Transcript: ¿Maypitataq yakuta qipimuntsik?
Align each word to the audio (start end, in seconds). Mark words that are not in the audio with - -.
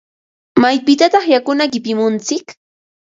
¿Maypitataq 0.61 1.25
yakuta 1.33 1.65
qipimuntsik? 1.71 2.45